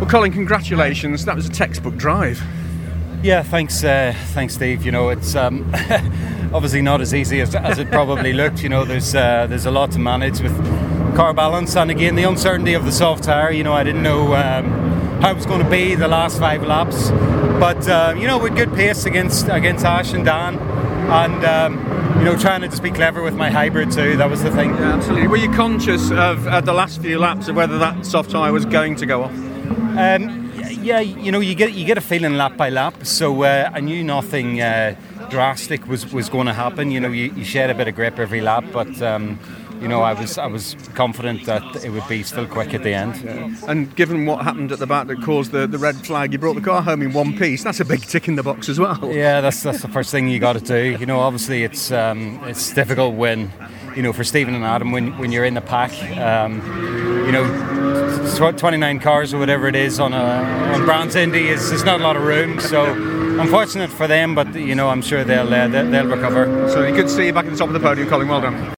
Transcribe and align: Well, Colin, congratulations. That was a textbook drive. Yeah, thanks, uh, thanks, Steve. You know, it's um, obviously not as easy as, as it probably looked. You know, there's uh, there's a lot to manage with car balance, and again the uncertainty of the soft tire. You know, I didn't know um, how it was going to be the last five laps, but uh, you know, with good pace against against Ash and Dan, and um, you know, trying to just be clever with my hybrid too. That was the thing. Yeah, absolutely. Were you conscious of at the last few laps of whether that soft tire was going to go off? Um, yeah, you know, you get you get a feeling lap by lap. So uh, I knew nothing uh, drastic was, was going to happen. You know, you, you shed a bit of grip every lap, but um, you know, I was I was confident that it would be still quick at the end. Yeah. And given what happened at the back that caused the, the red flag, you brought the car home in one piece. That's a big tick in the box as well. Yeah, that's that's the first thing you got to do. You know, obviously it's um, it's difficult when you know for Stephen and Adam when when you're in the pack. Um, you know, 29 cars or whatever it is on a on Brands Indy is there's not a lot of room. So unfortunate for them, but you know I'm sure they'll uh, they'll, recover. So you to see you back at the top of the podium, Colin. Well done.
Well, 0.00 0.08
Colin, 0.08 0.32
congratulations. 0.32 1.26
That 1.26 1.36
was 1.36 1.46
a 1.46 1.50
textbook 1.50 1.94
drive. 1.98 2.42
Yeah, 3.22 3.42
thanks, 3.42 3.84
uh, 3.84 4.14
thanks, 4.28 4.54
Steve. 4.54 4.82
You 4.82 4.92
know, 4.92 5.10
it's 5.10 5.34
um, 5.34 5.70
obviously 6.54 6.80
not 6.80 7.02
as 7.02 7.12
easy 7.12 7.42
as, 7.42 7.54
as 7.54 7.78
it 7.78 7.90
probably 7.90 8.32
looked. 8.32 8.62
You 8.62 8.70
know, 8.70 8.86
there's 8.86 9.14
uh, 9.14 9.46
there's 9.46 9.66
a 9.66 9.70
lot 9.70 9.90
to 9.92 9.98
manage 9.98 10.40
with 10.40 10.56
car 11.14 11.34
balance, 11.34 11.76
and 11.76 11.90
again 11.90 12.14
the 12.14 12.22
uncertainty 12.22 12.72
of 12.72 12.86
the 12.86 12.92
soft 12.92 13.24
tire. 13.24 13.50
You 13.50 13.62
know, 13.62 13.74
I 13.74 13.84
didn't 13.84 14.02
know 14.02 14.34
um, 14.34 14.70
how 15.20 15.32
it 15.32 15.36
was 15.36 15.44
going 15.44 15.62
to 15.62 15.68
be 15.68 15.96
the 15.96 16.08
last 16.08 16.38
five 16.38 16.62
laps, 16.62 17.10
but 17.60 17.86
uh, 17.86 18.14
you 18.16 18.26
know, 18.26 18.38
with 18.38 18.56
good 18.56 18.72
pace 18.72 19.04
against 19.04 19.48
against 19.50 19.84
Ash 19.84 20.14
and 20.14 20.24
Dan, 20.24 20.58
and 20.58 21.44
um, 21.44 22.18
you 22.18 22.24
know, 22.24 22.38
trying 22.38 22.62
to 22.62 22.68
just 22.68 22.82
be 22.82 22.90
clever 22.90 23.22
with 23.22 23.34
my 23.34 23.50
hybrid 23.50 23.92
too. 23.92 24.16
That 24.16 24.30
was 24.30 24.42
the 24.42 24.50
thing. 24.50 24.70
Yeah, 24.70 24.94
absolutely. 24.94 25.28
Were 25.28 25.36
you 25.36 25.50
conscious 25.52 26.10
of 26.10 26.46
at 26.46 26.64
the 26.64 26.72
last 26.72 27.02
few 27.02 27.18
laps 27.18 27.48
of 27.48 27.56
whether 27.56 27.78
that 27.80 28.06
soft 28.06 28.30
tire 28.30 28.50
was 28.50 28.64
going 28.64 28.96
to 28.96 29.04
go 29.04 29.24
off? 29.24 29.49
Um, 29.70 30.52
yeah, 30.82 31.00
you 31.00 31.30
know, 31.30 31.40
you 31.40 31.54
get 31.54 31.74
you 31.74 31.84
get 31.84 31.98
a 31.98 32.00
feeling 32.00 32.34
lap 32.34 32.56
by 32.56 32.70
lap. 32.70 33.04
So 33.04 33.42
uh, 33.42 33.70
I 33.72 33.80
knew 33.80 34.02
nothing 34.02 34.60
uh, 34.60 34.96
drastic 35.30 35.86
was, 35.86 36.12
was 36.12 36.28
going 36.28 36.46
to 36.46 36.52
happen. 36.52 36.90
You 36.90 37.00
know, 37.00 37.08
you, 37.08 37.32
you 37.32 37.44
shed 37.44 37.70
a 37.70 37.74
bit 37.74 37.88
of 37.88 37.94
grip 37.94 38.18
every 38.18 38.40
lap, 38.40 38.64
but 38.72 39.00
um, 39.02 39.38
you 39.80 39.88
know, 39.88 40.02
I 40.02 40.12
was 40.12 40.38
I 40.38 40.46
was 40.46 40.76
confident 40.94 41.46
that 41.46 41.84
it 41.84 41.90
would 41.90 42.06
be 42.08 42.22
still 42.22 42.46
quick 42.46 42.74
at 42.74 42.82
the 42.82 42.92
end. 42.92 43.16
Yeah. 43.22 43.54
And 43.68 43.94
given 43.96 44.26
what 44.26 44.44
happened 44.44 44.72
at 44.72 44.78
the 44.78 44.86
back 44.86 45.06
that 45.06 45.22
caused 45.22 45.52
the, 45.52 45.66
the 45.66 45.78
red 45.78 45.96
flag, 45.96 46.32
you 46.32 46.38
brought 46.38 46.54
the 46.54 46.60
car 46.60 46.82
home 46.82 47.02
in 47.02 47.12
one 47.12 47.36
piece. 47.36 47.64
That's 47.64 47.80
a 47.80 47.84
big 47.84 48.02
tick 48.02 48.28
in 48.28 48.36
the 48.36 48.42
box 48.42 48.68
as 48.68 48.78
well. 48.78 48.98
Yeah, 49.12 49.40
that's 49.40 49.62
that's 49.62 49.82
the 49.82 49.88
first 49.88 50.10
thing 50.10 50.28
you 50.28 50.38
got 50.38 50.54
to 50.54 50.60
do. 50.60 50.96
You 50.98 51.06
know, 51.06 51.20
obviously 51.20 51.64
it's 51.64 51.90
um, 51.90 52.40
it's 52.44 52.72
difficult 52.74 53.14
when 53.14 53.50
you 53.96 54.02
know 54.02 54.12
for 54.12 54.24
Stephen 54.24 54.54
and 54.54 54.64
Adam 54.64 54.92
when 54.92 55.16
when 55.18 55.32
you're 55.32 55.44
in 55.44 55.54
the 55.54 55.60
pack. 55.60 55.92
Um, 56.16 56.60
you 57.26 57.32
know, 57.32 58.56
29 58.56 58.98
cars 59.00 59.32
or 59.32 59.38
whatever 59.38 59.68
it 59.68 59.76
is 59.76 60.00
on 60.00 60.12
a 60.12 60.16
on 60.74 60.84
Brands 60.84 61.14
Indy 61.14 61.48
is 61.48 61.68
there's 61.68 61.84
not 61.84 62.00
a 62.00 62.02
lot 62.02 62.16
of 62.16 62.22
room. 62.22 62.58
So 62.60 62.84
unfortunate 63.40 63.90
for 63.90 64.06
them, 64.06 64.34
but 64.34 64.54
you 64.54 64.74
know 64.74 64.88
I'm 64.88 65.02
sure 65.02 65.24
they'll 65.24 65.52
uh, 65.52 65.68
they'll, 65.68 66.06
recover. 66.06 66.68
So 66.70 66.86
you 66.86 66.94
to 67.02 67.08
see 67.08 67.26
you 67.26 67.32
back 67.32 67.46
at 67.46 67.52
the 67.52 67.58
top 67.58 67.68
of 67.68 67.74
the 67.74 67.80
podium, 67.80 68.08
Colin. 68.08 68.28
Well 68.28 68.40
done. 68.40 68.54